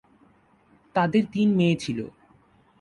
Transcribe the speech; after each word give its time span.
তাদের 0.95 1.23
তিন 1.33 1.47
মেয়ে 1.55 1.75
ছিল। 1.75 1.99